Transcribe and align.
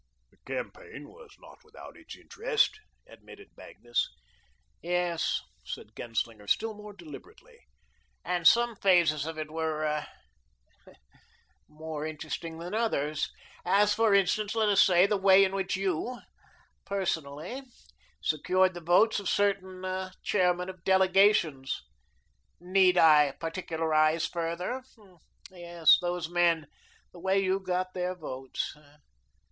"The 0.31 0.37
campaign 0.51 1.09
was 1.09 1.29
not 1.37 1.59
without 1.63 1.95
its 1.95 2.15
interest," 2.17 2.79
admitted 3.05 3.51
Magnus. 3.55 4.09
"Yes," 4.81 5.41
said 5.63 5.91
Genslinger, 5.95 6.47
still 6.47 6.73
more 6.73 6.91
deliberately, 6.91 7.59
"and 8.25 8.47
some 8.47 8.75
phases 8.77 9.27
of 9.27 9.37
it 9.37 9.51
were 9.51 10.07
more 11.67 12.03
interesting 12.07 12.57
than 12.57 12.73
others, 12.73 13.29
as, 13.63 13.93
for 13.93 14.15
instance, 14.15 14.55
let 14.55 14.69
us 14.69 14.81
say 14.83 15.05
the 15.05 15.17
way 15.17 15.43
in 15.43 15.53
which 15.53 15.75
you 15.75 16.19
personally 16.83 17.61
secured 18.23 18.73
the 18.73 18.81
votes 18.81 19.19
of 19.19 19.29
certain 19.29 19.85
chairmen 20.23 20.67
of 20.67 20.83
delegations 20.83 21.79
NEED 22.59 22.97
I 22.97 23.33
particularise 23.39 24.25
further? 24.27 24.81
Yes, 25.51 25.99
those 26.01 26.27
men 26.27 26.65
the 27.11 27.19
way 27.19 27.37
you 27.39 27.59
got 27.59 27.93
their 27.93 28.15
votes. 28.15 28.75